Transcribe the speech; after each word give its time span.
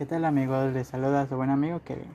¿Qué 0.00 0.06
tal 0.06 0.24
amigos? 0.24 0.72
Les 0.72 0.86
saluda 0.86 1.20
a 1.20 1.26
su 1.26 1.36
buen 1.36 1.50
amigo 1.50 1.82
Kevin. 1.84 2.08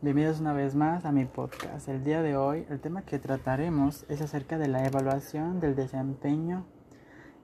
Bienvenidos 0.00 0.40
una 0.40 0.54
vez 0.54 0.74
más 0.74 1.04
a 1.04 1.12
mi 1.12 1.26
podcast. 1.26 1.86
El 1.86 2.02
día 2.02 2.22
de 2.22 2.34
hoy 2.34 2.64
el 2.70 2.80
tema 2.80 3.02
que 3.02 3.18
trataremos 3.18 4.06
es 4.08 4.22
acerca 4.22 4.56
de 4.56 4.66
la 4.66 4.86
evaluación 4.86 5.60
del 5.60 5.76
desempeño 5.76 6.64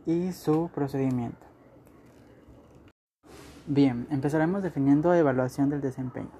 y 0.06 0.32
su 0.32 0.70
procedimiento. 0.74 1.46
Bien, 3.66 4.06
empezaremos 4.10 4.62
definiendo 4.62 5.12
evaluación 5.12 5.68
del 5.68 5.82
desempeño. 5.82 6.30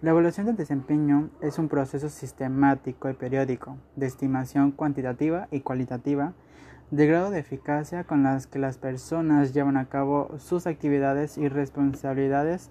La 0.00 0.12
evaluación 0.12 0.46
del 0.46 0.54
desempeño 0.54 1.30
es 1.40 1.58
un 1.58 1.68
proceso 1.68 2.08
sistemático 2.08 3.10
y 3.10 3.14
periódico 3.14 3.78
de 3.96 4.06
estimación 4.06 4.70
cuantitativa 4.70 5.48
y 5.50 5.62
cualitativa 5.62 6.34
del 6.90 7.08
grado 7.08 7.30
de 7.30 7.38
eficacia 7.38 8.04
con 8.04 8.22
las 8.22 8.46
que 8.46 8.58
las 8.58 8.78
personas 8.78 9.54
llevan 9.54 9.76
a 9.76 9.88
cabo 9.88 10.38
sus 10.38 10.66
actividades 10.66 11.38
y 11.38 11.48
responsabilidades 11.48 12.70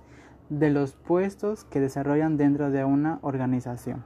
de 0.49 0.69
los 0.69 0.93
puestos 0.93 1.63
que 1.63 1.79
desarrollan 1.79 2.35
dentro 2.35 2.69
de 2.71 2.83
una 2.83 3.19
organización. 3.21 4.03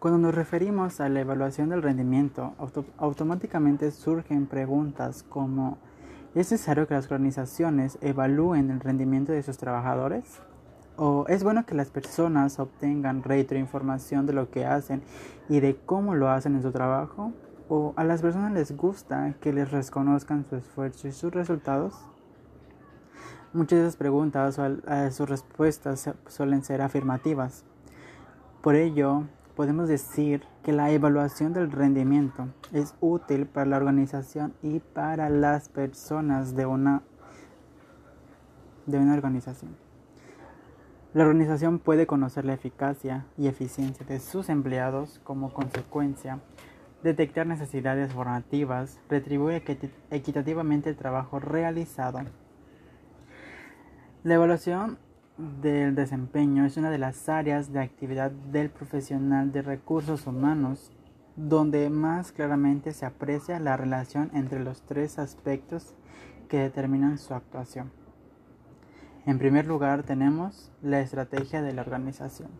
Cuando 0.00 0.18
nos 0.18 0.34
referimos 0.34 1.00
a 1.00 1.08
la 1.08 1.20
evaluación 1.20 1.70
del 1.70 1.82
rendimiento, 1.82 2.54
automáticamente 2.98 3.90
surgen 3.90 4.46
preguntas 4.46 5.22
como 5.22 5.78
¿es 6.34 6.50
necesario 6.50 6.86
que 6.86 6.92
las 6.92 7.06
organizaciones 7.06 7.96
evalúen 8.02 8.70
el 8.70 8.80
rendimiento 8.80 9.32
de 9.32 9.42
sus 9.42 9.56
trabajadores? 9.56 10.42
¿O 10.96 11.24
es 11.26 11.42
bueno 11.42 11.66
que 11.66 11.74
las 11.74 11.90
personas 11.90 12.60
obtengan 12.60 13.24
retroinformación 13.24 14.26
de 14.26 14.32
lo 14.32 14.50
que 14.50 14.64
hacen 14.64 15.02
y 15.48 15.58
de 15.58 15.76
cómo 15.76 16.14
lo 16.14 16.28
hacen 16.28 16.54
en 16.54 16.62
su 16.62 16.70
trabajo? 16.70 17.32
¿O 17.68 17.94
a 17.96 18.04
las 18.04 18.22
personas 18.22 18.52
les 18.52 18.76
gusta 18.76 19.34
que 19.40 19.52
les 19.52 19.72
reconozcan 19.72 20.44
su 20.44 20.54
esfuerzo 20.54 21.08
y 21.08 21.12
sus 21.12 21.34
resultados? 21.34 21.94
Muchas 23.52 23.78
de 23.78 23.84
esas 23.86 23.96
preguntas 23.96 24.58
o 24.58 25.10
sus 25.10 25.28
respuestas 25.28 26.10
suelen 26.28 26.62
ser 26.62 26.80
afirmativas. 26.80 27.64
Por 28.62 28.76
ello, 28.76 29.24
podemos 29.56 29.88
decir 29.88 30.44
que 30.62 30.72
la 30.72 30.92
evaluación 30.92 31.52
del 31.52 31.72
rendimiento 31.72 32.46
es 32.72 32.94
útil 33.00 33.46
para 33.46 33.66
la 33.66 33.78
organización 33.78 34.54
y 34.62 34.78
para 34.78 35.28
las 35.28 35.68
personas 35.68 36.54
de 36.54 36.66
una, 36.66 37.02
de 38.86 38.98
una 38.98 39.14
organización. 39.14 39.83
La 41.14 41.22
organización 41.22 41.78
puede 41.78 42.08
conocer 42.08 42.44
la 42.44 42.54
eficacia 42.54 43.24
y 43.38 43.46
eficiencia 43.46 44.04
de 44.04 44.18
sus 44.18 44.48
empleados 44.48 45.20
como 45.22 45.52
consecuencia, 45.52 46.40
detectar 47.04 47.46
necesidades 47.46 48.12
formativas, 48.12 48.98
retribuir 49.08 49.62
equitativamente 50.10 50.90
el 50.90 50.96
trabajo 50.96 51.38
realizado. 51.38 52.18
La 54.24 54.34
evaluación 54.34 54.98
del 55.38 55.94
desempeño 55.94 56.64
es 56.64 56.76
una 56.78 56.90
de 56.90 56.98
las 56.98 57.28
áreas 57.28 57.72
de 57.72 57.78
actividad 57.78 58.32
del 58.32 58.70
profesional 58.70 59.52
de 59.52 59.62
recursos 59.62 60.26
humanos 60.26 60.90
donde 61.36 61.90
más 61.90 62.32
claramente 62.32 62.92
se 62.92 63.06
aprecia 63.06 63.60
la 63.60 63.76
relación 63.76 64.32
entre 64.34 64.58
los 64.58 64.82
tres 64.82 65.20
aspectos 65.20 65.94
que 66.48 66.58
determinan 66.58 67.18
su 67.18 67.34
actuación. 67.34 68.03
En 69.26 69.38
primer 69.38 69.66
lugar 69.66 70.02
tenemos 70.02 70.70
la 70.82 71.00
estrategia 71.00 71.62
de 71.62 71.72
la 71.72 71.80
organización. 71.80 72.50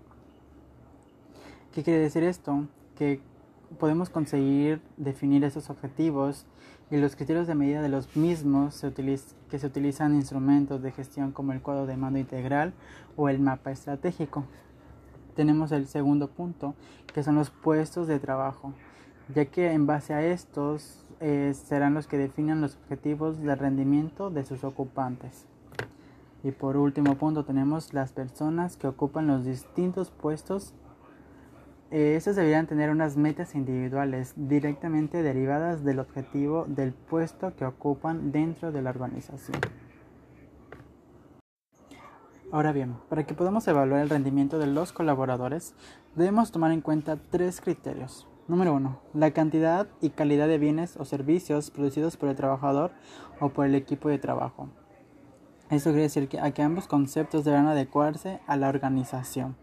¿Qué 1.75 1.83
quiere 1.83 2.01
decir 2.01 2.23
esto? 2.25 2.67
Que 2.97 3.21
podemos 3.79 4.09
conseguir 4.09 4.81
definir 4.97 5.45
esos 5.45 5.69
objetivos 5.69 6.47
y 6.91 6.97
los 6.97 7.17
criterios 7.17 7.47
de 7.47 7.55
medida 7.55 7.83
de 7.83 7.91
los 7.91 8.17
mismos 8.17 8.83
que 9.51 9.59
se 9.59 9.67
utilizan 9.67 10.15
instrumentos 10.15 10.81
de 10.81 10.93
gestión 10.93 11.33
como 11.33 11.53
el 11.53 11.61
cuadro 11.61 11.85
de 11.85 11.99
mando 11.99 12.19
integral 12.19 12.73
o 13.15 13.29
el 13.29 13.41
mapa 13.41 13.71
estratégico. 13.71 14.45
Tenemos 15.37 15.71
el 15.71 15.87
segundo 15.87 16.29
punto, 16.29 16.75
que 17.13 17.23
son 17.23 17.35
los 17.35 17.51
puestos 17.51 18.07
de 18.07 18.21
trabajo, 18.21 18.73
ya 19.35 19.45
que 19.45 19.73
en 19.73 19.87
base 19.87 20.15
a 20.15 20.25
estos 20.25 21.05
eh, 21.21 21.53
serán 21.53 21.93
los 21.93 22.07
que 22.07 22.17
definan 22.17 22.63
los 22.63 22.77
objetivos 22.77 23.43
de 23.43 23.55
rendimiento 23.55 24.31
de 24.31 24.45
sus 24.45 24.65
ocupantes. 24.65 25.47
Y 26.45 26.53
por 26.53 26.77
último 26.77 27.15
punto 27.17 27.47
tenemos 27.47 27.95
las 27.95 28.13
personas 28.13 28.77
que 28.77 28.87
ocupan 28.87 29.27
los 29.27 29.47
distintos 29.47 30.11
puestos. 30.11 30.75
Eh, 31.91 32.17
estos 32.17 32.37
deberían 32.37 32.67
tener 32.67 32.91
unas 32.91 33.17
metas 33.17 33.55
individuales 33.55 34.35
directamente 34.37 35.23
derivadas 35.23 35.85
del 35.85 36.01
objetivo 36.01 36.67
del 36.69 36.93
puesto 36.93 37.57
que 37.57 37.65
ocupan 37.65 38.31
dentro 38.31 38.73
de 38.73 38.83
la 38.83 38.91
organización. 38.91 39.59
Ahora 42.53 42.73
bien, 42.73 42.95
para 43.09 43.25
que 43.25 43.33
podamos 43.33 43.67
evaluar 43.67 44.03
el 44.03 44.11
rendimiento 44.11 44.59
de 44.59 44.67
los 44.67 44.93
colaboradores, 44.93 45.75
debemos 46.15 46.53
tomar 46.53 46.73
en 46.73 46.83
cuenta 46.83 47.17
tres 47.31 47.63
criterios. 47.63 48.29
Número 48.49 48.75
1. 48.75 49.01
La 49.15 49.31
cantidad 49.31 49.89
y 50.03 50.11
calidad 50.11 50.47
de 50.47 50.59
bienes 50.59 50.99
o 50.99 51.07
servicios 51.07 51.71
producidos 51.71 52.19
por 52.19 52.29
el 52.29 52.37
trabajador 52.37 52.91
o 53.41 53.49
por 53.49 53.65
el 53.65 53.75
equipo 53.75 54.11
de 54.11 54.19
trabajo. 54.19 54.69
Esto 55.71 55.91
quiere 55.91 56.03
decir 56.03 56.29
que, 56.29 56.53
que 56.53 56.63
ambos 56.63 56.87
conceptos 56.87 57.45
deberán 57.45 57.67
adecuarse 57.69 58.41
a 58.47 58.57
la 58.57 58.69
organización. 58.69 59.57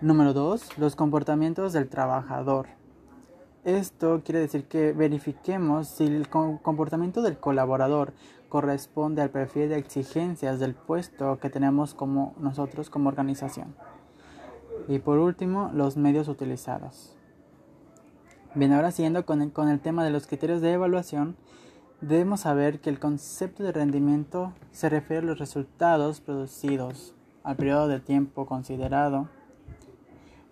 Número 0.00 0.32
2. 0.32 0.78
Los 0.78 0.96
comportamientos 0.96 1.74
del 1.74 1.88
trabajador. 1.88 2.68
Esto 3.64 4.22
quiere 4.24 4.40
decir 4.40 4.64
que 4.64 4.92
verifiquemos 4.92 5.88
si 5.88 6.06
el 6.06 6.28
comportamiento 6.28 7.20
del 7.20 7.36
colaborador 7.36 8.14
corresponde 8.48 9.20
al 9.20 9.30
perfil 9.30 9.68
de 9.68 9.76
exigencias 9.76 10.60
del 10.60 10.74
puesto 10.74 11.38
que 11.40 11.50
tenemos 11.50 11.92
como 11.92 12.34
nosotros 12.38 12.88
como 12.88 13.08
organización. 13.08 13.74
Y 14.88 15.00
por 15.00 15.18
último, 15.18 15.70
los 15.74 15.96
medios 15.98 16.28
utilizados. 16.28 17.14
Bien, 18.54 18.72
ahora 18.72 18.92
siguiendo 18.92 19.26
con 19.26 19.50
con 19.50 19.68
el 19.68 19.80
tema 19.80 20.04
de 20.04 20.10
los 20.10 20.26
criterios 20.26 20.62
de 20.62 20.72
evaluación, 20.72 21.36
Debemos 22.02 22.40
saber 22.40 22.80
que 22.80 22.90
el 22.90 22.98
concepto 22.98 23.62
de 23.62 23.72
rendimiento 23.72 24.52
se 24.70 24.90
refiere 24.90 25.22
a 25.22 25.26
los 25.26 25.38
resultados 25.38 26.20
producidos, 26.20 27.14
al 27.42 27.56
periodo 27.56 27.88
de 27.88 28.00
tiempo 28.00 28.44
considerado, 28.44 29.30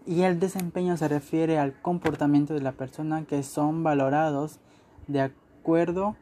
y 0.07 0.23
el 0.23 0.41
desempeño 0.41 0.97
se 0.97 1.07
refiere 1.07 1.59
al 1.59 1.79
comportamiento 1.83 2.55
de 2.55 2.63
la 2.63 2.73
persona 2.73 3.25
que 3.27 3.43
son 3.43 3.83
valorados 3.83 4.59
de 5.07 5.21
acuerdo 5.21 6.17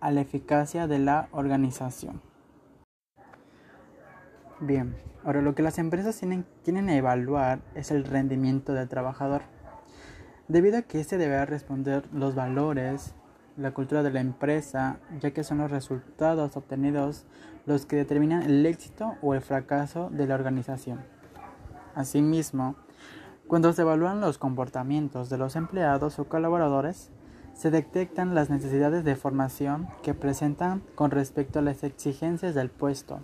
a 0.00 0.10
la 0.10 0.22
eficacia 0.22 0.88
de 0.88 0.98
la 0.98 1.28
organización. 1.30 2.20
Bien, 4.58 4.96
ahora 5.24 5.40
lo 5.40 5.54
que 5.54 5.62
las 5.62 5.78
empresas 5.78 6.18
tienen, 6.18 6.44
tienen 6.64 6.88
a 6.88 6.96
evaluar 6.96 7.60
es 7.76 7.92
el 7.92 8.04
rendimiento 8.04 8.72
del 8.72 8.88
trabajador, 8.88 9.42
debido 10.48 10.78
a 10.78 10.82
que 10.82 10.98
éste 10.98 11.16
deberá 11.16 11.46
responder 11.46 12.08
los 12.12 12.34
valores, 12.34 13.14
la 13.56 13.72
cultura 13.72 14.02
de 14.02 14.10
la 14.10 14.20
empresa, 14.20 14.98
ya 15.20 15.30
que 15.30 15.44
son 15.44 15.58
los 15.58 15.70
resultados 15.70 16.56
obtenidos 16.56 17.24
los 17.64 17.86
que 17.86 17.96
determinan 17.96 18.42
el 18.42 18.64
éxito 18.64 19.14
o 19.22 19.34
el 19.34 19.40
fracaso 19.40 20.08
de 20.10 20.26
la 20.26 20.34
organización. 20.34 21.00
Asimismo, 21.94 22.76
cuando 23.46 23.72
se 23.72 23.82
evalúan 23.82 24.20
los 24.20 24.38
comportamientos 24.38 25.30
de 25.30 25.38
los 25.38 25.56
empleados 25.56 26.18
o 26.18 26.28
colaboradores, 26.28 27.10
se 27.54 27.70
detectan 27.70 28.34
las 28.34 28.50
necesidades 28.50 29.04
de 29.04 29.16
formación 29.16 29.88
que 30.02 30.12
presentan 30.12 30.82
con 30.94 31.10
respecto 31.10 31.58
a 31.58 31.62
las 31.62 31.82
exigencias 31.84 32.54
del 32.54 32.68
puesto. 32.68 33.20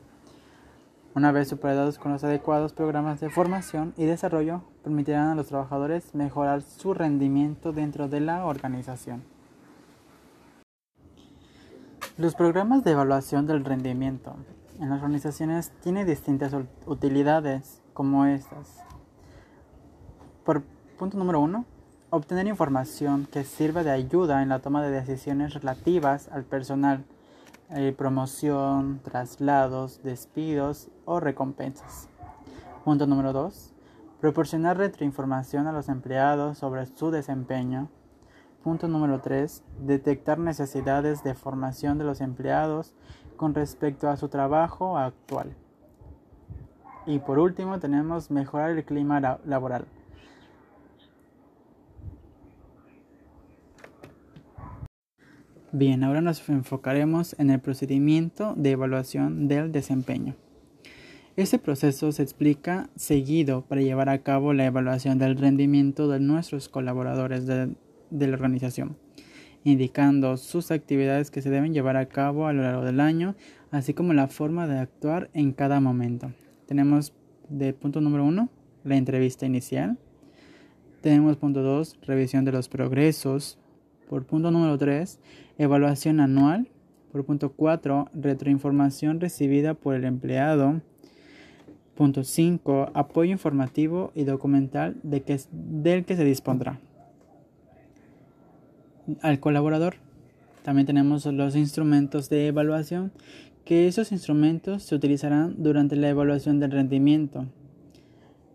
Una 1.15 1.31
vez 1.31 1.49
superados 1.49 1.99
con 1.99 2.13
los 2.13 2.25
adecuados 2.25 2.73
programas 2.73 3.21
de 3.21 3.29
formación 3.29 3.93
y 3.99 4.07
desarrollo, 4.07 4.63
permitirán 4.83 5.29
a 5.29 5.35
los 5.35 5.49
trabajadores 5.49 6.15
mejorar 6.15 6.63
su 6.63 6.95
rendimiento 6.95 7.73
dentro 7.73 8.09
de 8.09 8.21
la 8.21 8.47
organización. 8.47 9.23
Los 12.23 12.37
programas 12.37 12.85
de 12.85 12.93
evaluación 12.93 13.49
del 13.49 13.65
rendimiento 13.65 14.37
en 14.79 14.91
las 14.91 15.03
organizaciones 15.03 15.73
tienen 15.83 16.07
distintas 16.07 16.55
utilidades 16.87 17.83
como 17.95 18.27
estas. 18.27 18.79
Por 20.45 20.63
punto 21.01 21.19
número 21.19 21.41
uno, 21.41 21.65
obtener 22.11 22.47
información 22.47 23.27
que 23.29 23.43
sirva 23.43 23.83
de 23.83 23.91
ayuda 23.91 24.41
en 24.41 24.51
la 24.51 24.61
toma 24.61 24.85
de 24.85 24.93
decisiones 24.93 25.53
relativas 25.53 26.29
al 26.29 26.45
personal, 26.45 27.05
eh, 27.71 27.93
promoción, 27.99 29.01
traslados, 29.03 30.01
despidos 30.05 30.91
o 31.07 31.19
recompensas. 31.19 32.09
Punto 32.85 33.09
número 33.09 33.33
dos, 33.33 33.73
proporcionar 34.21 34.77
retroinformación 34.77 35.67
a 35.67 35.73
los 35.73 35.89
empleados 35.89 36.59
sobre 36.59 36.87
su 36.87 37.11
desempeño 37.11 37.89
Punto 38.63 38.87
número 38.87 39.21
3. 39.21 39.65
Detectar 39.81 40.39
necesidades 40.39 41.25
de 41.25 41.35
formación 41.35 41.99
de 41.99 42.05
los 42.05 42.21
empleados 42.21 42.95
con 43.37 43.55
respecto 43.55 44.09
a 44.09 44.17
su 44.17 44.29
trabajo 44.29 44.97
actual. 44.97 45.57
Y 47.07 47.19
por 47.19 47.41
último 47.41 47.81
tenemos 47.81 48.31
mejorar 48.31 48.71
el 48.71 48.85
clima 48.85 49.41
laboral. 49.45 49.87
Bien, 55.73 56.05
ahora 56.05 56.21
nos 56.21 56.49
enfocaremos 56.49 57.35
en 57.41 57.51
el 57.51 57.59
procedimiento 57.59 58.55
de 58.57 58.73
evaluación 58.73 59.49
del 59.49 59.73
desempeño. 59.73 60.37
Este 61.35 61.59
proceso 61.59 62.13
se 62.13 62.23
explica 62.23 62.91
seguido 62.95 63.63
para 63.63 63.81
llevar 63.81 64.09
a 64.11 64.19
cabo 64.19 64.53
la 64.53 64.67
evaluación 64.67 65.19
del 65.19 65.37
rendimiento 65.39 66.07
de 66.07 66.21
nuestros 66.21 66.69
colaboradores 66.69 67.47
de, 67.47 67.71
de, 68.13 68.27
la 68.27 68.35
organización, 68.35 68.97
indicando 69.65 70.37
sus 70.37 70.71
actividades 70.71 71.31
que 71.31 71.43
se 71.43 71.51
deben 71.51 71.75
llevar 71.75 71.97
a 71.97 72.07
cabo 72.07 72.47
a 72.47 72.53
lo 72.53 72.63
largo 72.63 72.85
del 72.85 73.01
año, 73.01 73.35
así 73.71 73.95
como 73.95 74.13
la 74.13 74.29
forma 74.29 74.67
de 74.67 74.79
actuar 74.79 75.31
en 75.35 75.53
cada 75.53 75.81
momento. 75.81 76.33
Tenemos 76.67 77.13
de 77.49 77.73
punto 77.73 78.01
número 78.01 78.25
uno 78.25 78.49
la 78.85 78.97
entrevista 78.97 79.47
inicial. 79.47 79.99
Tenemos 81.01 81.37
punto 81.37 81.63
2, 81.63 81.99
revisión 82.03 82.45
de 82.45 82.53
los 82.53 82.69
progresos. 82.69 83.59
Por 84.09 84.25
punto 84.25 84.51
número 84.51 84.79
3, 84.79 85.19
evaluación 85.59 86.21
anual. 86.21 86.69
Por 87.11 87.25
punto 87.25 87.53
4, 87.53 88.09
retroinformación 88.15 89.21
recibida 89.21 89.75
por 89.75 89.95
el 89.95 90.05
empleado. 90.05 90.81
Punto 91.95 92.25
5. 92.25 92.93
Apoyo 92.95 93.33
informativo 93.33 94.13
y 94.15 94.25
documental 94.25 94.97
de 95.03 95.23
que, 95.23 95.41
del 95.51 96.05
que 96.05 96.17
se 96.17 96.25
dispondrá. 96.25 96.81
Al 99.21 99.41
colaborador. 99.41 99.95
También 100.63 100.87
tenemos 100.87 101.27
los 101.27 101.57
instrumentos 101.57 102.29
de 102.29 102.47
evaluación, 102.47 103.13
que 103.65 103.89
esos 103.89 104.13
instrumentos 104.13 104.83
se 104.85 104.95
utilizarán 104.95 105.57
durante 105.59 105.97
la 105.97 106.09
evaluación 106.09 106.61
del 106.61 106.71
rendimiento. 106.71 107.47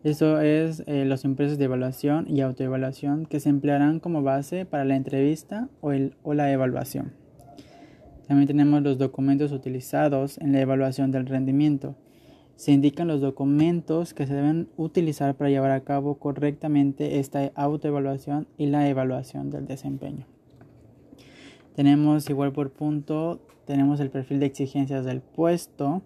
Eso 0.03 0.39
es 0.39 0.83
eh, 0.85 1.05
los 1.05 1.25
impresos 1.25 1.57
de 1.57 1.65
evaluación 1.65 2.27
y 2.29 2.41
autoevaluación 2.41 3.25
que 3.25 3.39
se 3.39 3.49
emplearán 3.49 3.99
como 3.99 4.21
base 4.21 4.65
para 4.65 4.85
la 4.85 4.95
entrevista 4.95 5.67
o, 5.81 5.91
el, 5.91 6.13
o 6.23 6.33
la 6.33 6.51
evaluación. 6.51 7.11
También 8.27 8.47
tenemos 8.47 8.81
los 8.83 8.97
documentos 8.97 9.51
utilizados 9.51 10.37
en 10.37 10.53
la 10.53 10.61
evaluación 10.61 11.11
del 11.11 11.25
rendimiento. 11.25 11.95
Se 12.57 12.73
indican 12.73 13.07
los 13.07 13.21
documentos 13.21 14.13
que 14.13 14.27
se 14.27 14.33
deben 14.33 14.67
utilizar 14.75 15.35
para 15.35 15.49
llevar 15.49 15.71
a 15.71 15.85
cabo 15.85 16.15
correctamente 16.15 17.19
esta 17.19 17.51
autoevaluación 17.55 18.47
y 18.57 18.65
la 18.65 18.89
evaluación 18.89 19.49
del 19.49 19.65
desempeño. 19.65 20.25
Tenemos 21.75 22.29
igual 22.29 22.51
por 22.51 22.71
punto, 22.71 23.39
tenemos 23.65 24.01
el 24.01 24.09
perfil 24.09 24.41
de 24.41 24.47
exigencias 24.47 25.05
del 25.05 25.21
puesto, 25.21 26.01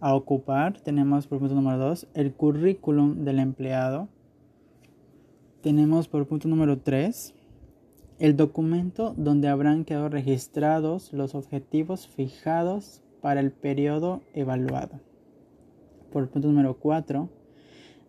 a 0.00 0.14
ocupar. 0.14 0.80
Tenemos 0.80 1.26
por 1.26 1.38
punto 1.38 1.54
número 1.54 1.78
2 1.78 2.08
el 2.14 2.32
currículum 2.32 3.24
del 3.24 3.38
empleado. 3.38 4.08
Tenemos 5.62 6.08
por 6.08 6.26
punto 6.26 6.48
número 6.48 6.78
3 6.78 7.34
el 8.18 8.36
documento 8.36 9.14
donde 9.16 9.48
habrán 9.48 9.84
quedado 9.84 10.08
registrados 10.08 11.12
los 11.12 11.34
objetivos 11.34 12.08
fijados 12.08 13.02
para 13.20 13.40
el 13.40 13.50
periodo 13.50 14.22
evaluado. 14.34 15.09
Por 16.12 16.28
punto 16.28 16.48
número 16.48 16.74
4 16.78 17.28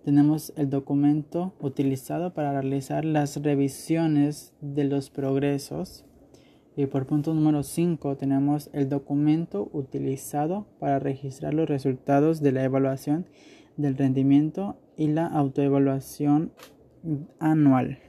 tenemos 0.04 0.54
el 0.56 0.70
documento 0.70 1.54
utilizado 1.60 2.34
para 2.34 2.54
realizar 2.54 3.06
las 3.06 3.38
revisiones 3.42 4.54
de 4.62 4.86
los 4.86 5.12
progresos 5.12 6.06
y 6.76 6.88
por 6.88 7.06
punto 7.06 7.34
número 7.34 7.62
5 7.62 8.18
tenemos 8.18 8.70
el 8.74 8.90
documento 8.90 9.70
utilizado 9.74 10.66
para 10.80 11.00
registrar 11.00 11.54
los 11.54 11.70
resultados 11.70 12.42
de 12.42 12.52
la 12.52 12.64
evaluación 12.64 13.28
del 13.78 13.98
rendimiento 13.98 14.78
y 14.98 15.08
la 15.08 15.28
autoevaluación 15.28 16.54
anual. 17.40 18.00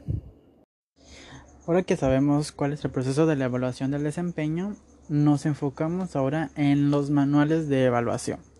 Ahora 1.66 1.82
que 1.82 1.96
sabemos 1.96 2.52
cuál 2.52 2.72
es 2.72 2.84
el 2.84 2.90
proceso 2.90 3.26
de 3.26 3.36
la 3.36 3.44
evaluación 3.44 3.90
del 3.90 4.02
desempeño, 4.02 4.74
nos 5.08 5.44
enfocamos 5.46 6.16
ahora 6.16 6.50
en 6.56 6.90
los 6.90 7.10
manuales 7.10 7.68
de 7.68 7.84
evaluación. 7.84 8.51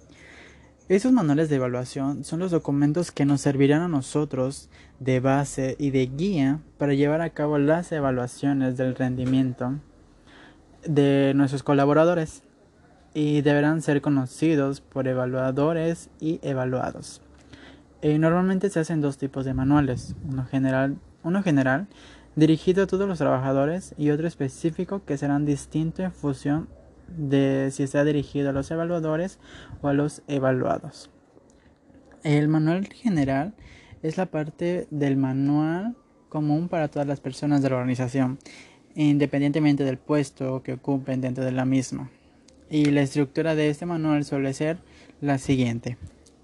Esos 0.88 1.12
manuales 1.12 1.49
de 1.49 1.56
evaluación 1.56 2.25
son 2.25 2.40
los 2.40 2.50
documentos 2.50 3.12
que 3.12 3.25
nos 3.25 3.40
servirán 3.40 3.82
a 3.82 3.88
nosotros 3.88 4.69
de 4.99 5.20
base 5.20 5.76
y 5.79 5.90
de 5.90 6.06
guía 6.06 6.58
para 6.76 6.93
llevar 6.93 7.20
a 7.20 7.31
cabo 7.31 7.56
las 7.58 7.93
evaluaciones 7.93 8.76
del 8.76 8.96
rendimiento 8.96 9.75
de 10.84 11.32
nuestros 11.37 11.62
colaboradores 11.62 12.43
y 13.14 13.43
deberán 13.43 13.81
ser 13.81 14.00
conocidos 14.00 14.81
por 14.81 15.06
evaluadores 15.06 16.11
y 16.19 16.40
evaluados. 16.43 17.23
Eh, 18.02 18.19
normalmente 18.19 18.69
se 18.69 18.81
hacen 18.81 19.00
dos 19.00 19.19
tipos 19.19 19.44
de 19.44 19.55
manuales, 19.55 20.17
uno 20.29 20.44
general, 20.46 20.96
uno 21.23 21.44
general 21.44 21.87
dirigido 22.34 22.82
a 22.82 22.87
todos 22.88 23.06
los 23.06 23.19
trabajadores 23.19 23.94
y 23.96 24.11
otro 24.11 24.26
específico 24.26 25.02
que 25.05 25.17
serán 25.17 25.44
distinto 25.44 26.02
en 26.02 26.12
función 26.12 26.69
de 27.17 27.70
si 27.73 27.82
está 27.82 28.05
dirigido 28.05 28.50
a 28.50 28.53
los 28.53 28.70
evaluadores 28.70 29.38
o 29.81 29.88
a 29.88 29.93
los 29.93 30.23
evaluados. 30.29 31.11
El 32.23 32.49
manual 32.49 32.88
general 32.88 33.55
es 34.03 34.17
la 34.17 34.26
parte 34.26 34.87
del 34.91 35.17
manual 35.17 35.97
común 36.29 36.69
para 36.69 36.88
todas 36.88 37.06
las 37.06 37.20
personas 37.20 37.62
de 37.62 37.70
la 37.70 37.76
organización 37.76 38.38
independientemente 38.94 39.85
del 39.85 39.99
puesto 39.99 40.62
que 40.62 40.75
ocupen 40.75 41.20
dentro 41.20 41.44
de 41.44 41.53
la 41.53 41.64
misma. 41.64 42.11
Y 42.70 42.87
la 42.87 43.03
estructura 43.03 43.55
de 43.55 43.69
este 43.69 43.87
manual 43.87 44.25
suele 44.25 44.53
ser 44.55 44.79
la 45.20 45.38
siguiente. 45.38 45.99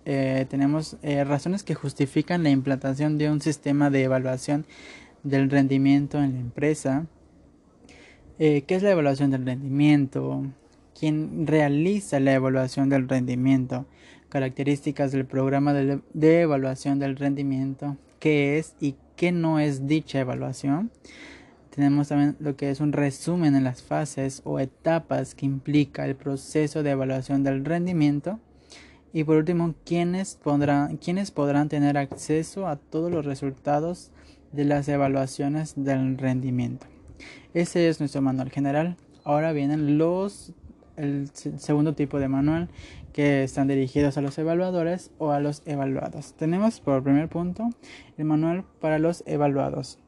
Eh, 0.05 0.47
tenemos 0.49 0.97
eh, 1.03 1.25
razones 1.25 1.63
que 1.63 1.75
justifican 1.75 2.43
la 2.43 2.51
implantación 2.51 3.19
de 3.19 3.31
un 3.31 3.41
sistema 3.41 3.91
de 3.91 4.05
evaluación 4.05 4.67
del 5.23 5.51
rendimiento 5.51 6.19
en 6.19 6.35
la 6.35 6.41
empresa. 6.41 7.07
Eh, 8.41 8.63
¿Qué 8.67 8.77
es 8.77 8.85
la 8.85 8.93
evaluación 8.93 9.33
del 9.33 9.45
rendimiento? 9.45 10.45
¿Quién 10.99 11.47
realiza 11.49 12.21
la 12.21 12.35
evaluación 12.35 12.89
del 12.89 13.09
rendimiento? 13.09 13.87
Características 14.29 15.11
del 15.11 15.27
programa 15.27 15.73
de, 15.73 16.41
evaluación 16.41 17.01
del 17.01 17.17
rendimiento. 17.17 17.97
¿Qué 18.21 18.59
es 18.59 18.77
y 18.79 18.95
qué 19.17 19.33
no 19.33 19.59
es 19.59 19.89
dicha 19.89 20.21
evaluación? 20.21 20.93
Tenemos 21.75 22.09
también 22.09 22.37
lo 22.39 22.57
que 22.57 22.71
es 22.71 22.81
un 22.81 22.93
resumen 22.93 23.57
en 23.57 23.65
las 23.65 23.83
fases 23.83 24.41
o 24.45 24.61
etapas 24.61 25.35
que 25.35 25.47
implica 25.47 26.07
el 26.07 26.15
proceso 26.15 26.85
de 26.85 26.91
evaluación 26.91 27.43
del 27.43 27.65
rendimiento. 27.65 28.39
Y 29.13 29.25
por 29.25 29.37
último, 29.37 29.75
¿quiénes 29.85 30.37
podrán, 30.37 30.99
quiénes 30.99 31.33
podrán 31.33 31.69
tener 31.69 31.99
acceso 31.99 32.69
a 32.69 32.77
todos 32.77 33.11
los 33.11 33.25
resultados 33.25 34.13
de 34.53 34.65
las 34.65 34.89
evaluaciones 34.89 35.75
del 35.77 36.17
rendimiento. 36.19 36.87
Ese 37.55 37.89
es 37.89 38.01
nuestro 38.01 38.23
manual 38.23 38.51
general. 38.51 38.97
Ahora 39.25 39.53
vienen 39.53 39.99
los 39.99 40.53
el 40.99 41.29
segundo 41.33 41.95
tipo 41.95 42.19
de 42.19 42.29
manual 42.29 42.69
que 43.13 43.45
están 43.45 43.69
dirigidos 43.69 44.19
a 44.19 44.21
los 44.21 44.37
evaluadores 44.39 45.11
o 45.19 45.31
a 45.31 45.41
los 45.41 45.63
evaluados. 45.65 46.35
Tenemos 46.35 46.81
por 46.81 47.03
primer 47.03 47.29
punto 47.29 47.71
el 48.19 48.25
manual 48.25 48.65
para 48.81 48.99
los 48.99 49.23
evaluados. 49.27 49.99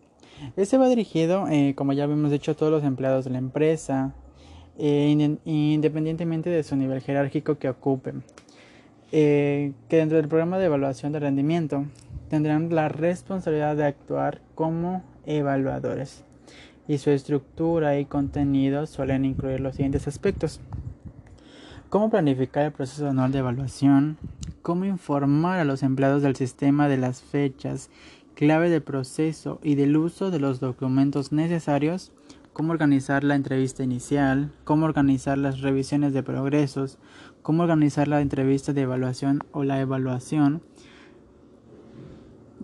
Este 0.56 0.78
va 0.78 0.88
dirigido, 0.88 1.46
eh, 1.48 1.74
como 1.76 1.92
ya 1.92 2.04
hemos 2.04 2.30
dicho, 2.30 2.52
a 2.52 2.54
todos 2.54 2.72
los 2.72 2.84
empleados 2.84 3.24
de 3.24 3.30
la 3.30 3.38
empresa, 3.38 4.14
eh, 4.78 5.36
independientemente 5.44 6.50
de 6.50 6.62
su 6.62 6.76
nivel 6.76 7.00
jerárquico 7.00 7.58
que 7.58 7.68
ocupen. 7.68 8.22
Eh, 9.12 9.72
que 9.88 9.96
dentro 9.96 10.16
del 10.18 10.28
programa 10.28 10.58
de 10.58 10.66
evaluación 10.66 11.12
de 11.12 11.18
rendimiento 11.18 11.84
tendrán 12.28 12.72
la 12.72 12.88
responsabilidad 12.88 13.76
de 13.76 13.84
actuar 13.84 14.40
como 14.54 15.02
evaluadores 15.26 16.24
y 16.90 16.98
su 16.98 17.10
estructura 17.10 18.00
y 18.00 18.04
contenido 18.04 18.84
suelen 18.84 19.24
incluir 19.24 19.60
los 19.60 19.76
siguientes 19.76 20.08
aspectos. 20.08 20.58
Cómo 21.88 22.10
planificar 22.10 22.64
el 22.64 22.72
proceso 22.72 23.08
anual 23.08 23.30
de 23.30 23.38
evaluación, 23.38 24.18
cómo 24.60 24.84
informar 24.86 25.60
a 25.60 25.64
los 25.64 25.84
empleados 25.84 26.20
del 26.22 26.34
sistema 26.34 26.88
de 26.88 26.96
las 26.96 27.22
fechas 27.22 27.90
clave 28.34 28.70
del 28.70 28.82
proceso 28.82 29.60
y 29.62 29.76
del 29.76 29.96
uso 29.96 30.32
de 30.32 30.40
los 30.40 30.58
documentos 30.58 31.30
necesarios, 31.30 32.10
cómo 32.52 32.72
organizar 32.72 33.22
la 33.22 33.36
entrevista 33.36 33.84
inicial, 33.84 34.50
cómo 34.64 34.84
organizar 34.84 35.38
las 35.38 35.60
revisiones 35.60 36.12
de 36.12 36.24
progresos, 36.24 36.98
cómo 37.42 37.62
organizar 37.62 38.08
la 38.08 38.20
entrevista 38.20 38.72
de 38.72 38.80
evaluación 38.80 39.44
o 39.52 39.62
la 39.62 39.80
evaluación, 39.80 40.60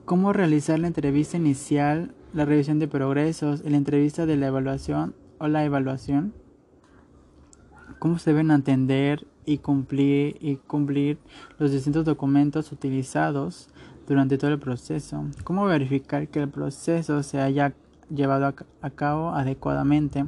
cómo 0.05 0.33
realizar 0.33 0.81
la 0.81 0.89
entrevista 0.89 1.37
inicial, 1.37 2.13
la 2.37 2.45
revisión 2.45 2.79
de 2.79 2.87
progresos 2.87 3.65
la 3.65 3.77
entrevista 3.77 4.27
de 4.27 4.37
la 4.37 4.49
evaluación 4.49 5.15
o 5.39 5.49
la 5.49 5.65
evaluación, 5.65 6.35
cómo 7.99 8.19
se 8.19 8.31
deben 8.31 8.51
atender 8.51 9.27
y 9.47 9.59
cumplir, 9.59 10.37
y 10.41 10.57
cumplir 10.57 11.19
los 11.59 11.73
distintos 11.73 12.05
documentos 12.05 12.71
utilizados, 12.73 13.71
durante 14.07 14.39
todo 14.39 14.53
el 14.53 14.59
proceso. 14.59 15.25
¿Cómo 15.45 15.65
verificar 15.67 16.29
que 16.29 16.41
el 16.41 16.49
proceso 16.49 17.23
se 17.23 17.41
haya 17.41 17.75
llevado 18.09 18.55
a 18.81 18.91
cabo 18.91 19.31
adecuadamente? 19.31 20.27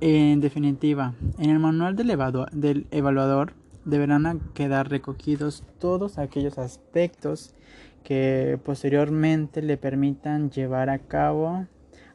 En 0.00 0.40
definitiva, 0.40 1.14
en 1.38 1.50
el 1.50 1.58
manual 1.58 1.96
del, 1.96 2.16
del 2.52 2.86
evaluador 2.92 3.54
deberán 3.84 4.40
quedar 4.54 4.88
recogidos 4.88 5.64
todos 5.80 6.18
aquellos 6.18 6.58
aspectos 6.58 7.54
que 8.02 8.58
posteriormente 8.64 9.62
le 9.62 9.76
permitan 9.76 10.50
llevar 10.50 10.90
a 10.90 10.98
cabo 10.98 11.66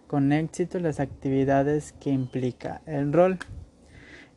con 0.08 0.32
éxito 0.32 0.80
las 0.80 1.00
actividades 1.00 1.94
que 2.00 2.12
implica 2.12 2.82
el 2.86 3.12
rol. 3.13 3.40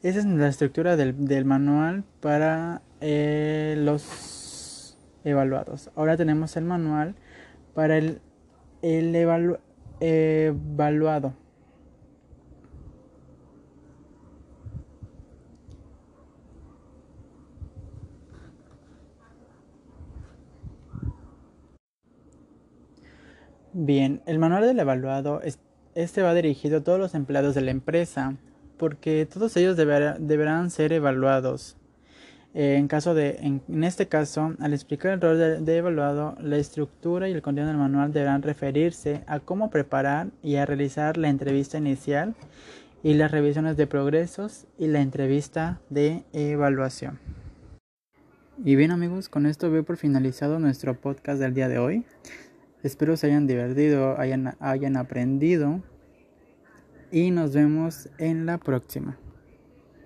Esa 0.02 0.20
es 0.20 0.24
la 0.26 0.48
estructura 0.48 0.96
del, 0.96 1.44
manual 1.44 2.04
para 2.20 2.82
eh, 3.00 3.74
los 3.78 4.96
evaluados. 5.24 5.90
Ahora 5.96 6.16
tenemos 6.16 6.56
el 6.56 6.64
manual 6.64 7.14
para 7.74 7.98
el, 7.98 8.20
el 8.82 9.14
evaluado. 10.00 11.34
Bien, 23.78 24.22
el 24.24 24.38
manual 24.38 24.62
del 24.62 24.80
evaluado, 24.80 25.42
este 25.94 26.22
va 26.22 26.32
dirigido 26.32 26.78
a 26.78 26.80
todos 26.80 26.98
los 26.98 27.14
empleados 27.14 27.54
de 27.54 27.60
la 27.60 27.72
empresa, 27.72 28.34
porque 28.78 29.28
todos 29.30 29.54
ellos 29.58 29.76
deberán 29.76 30.70
ser 30.70 30.94
evaluados. 30.94 31.76
Eh, 32.54 32.76
en, 32.78 32.88
caso 32.88 33.12
de, 33.12 33.36
en, 33.42 33.84
este 33.84 34.08
caso, 34.08 34.54
al 34.60 34.72
explicar 34.72 35.12
el 35.12 35.20
rol 35.20 35.62
de, 35.62 35.76
evaluado, 35.76 36.38
la 36.40 36.56
estructura 36.56 37.28
y 37.28 37.32
el 37.32 37.42
contenido 37.42 37.68
del 37.68 37.76
manual 37.76 38.14
deberán 38.14 38.40
referirse 38.40 39.24
a 39.26 39.40
cómo 39.40 39.68
preparar 39.68 40.28
y 40.42 40.56
a 40.56 40.64
realizar 40.64 41.18
la 41.18 41.28
entrevista 41.28 41.76
inicial 41.76 42.34
y 43.02 43.12
las 43.12 43.30
revisiones 43.30 43.76
de 43.76 43.86
progresos 43.86 44.64
y 44.78 44.86
la 44.86 45.02
entrevista 45.02 45.82
de 45.90 46.24
evaluación. 46.32 47.18
Y 48.64 48.74
bien 48.74 48.90
amigos, 48.90 49.28
con 49.28 49.44
esto 49.44 49.70
veo 49.70 49.84
por 49.84 49.98
finalizado 49.98 50.58
nuestro 50.58 50.98
podcast 50.98 51.38
del 51.40 51.52
día 51.52 51.68
de 51.68 51.76
hoy. 51.76 52.06
Espero 52.86 53.16
se 53.16 53.26
hayan 53.26 53.48
divertido, 53.48 54.16
hayan, 54.16 54.54
hayan 54.60 54.96
aprendido 54.96 55.82
y 57.10 57.32
nos 57.32 57.52
vemos 57.52 58.08
en 58.18 58.46
la 58.46 58.58
próxima. 58.58 59.18